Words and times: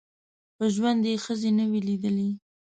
په 0.57 0.65
ژوند 0.75 1.01
یې 1.09 1.15
ښځي 1.23 1.51
نه 1.57 1.65
وې 1.69 1.81
لیدلي 1.87 2.29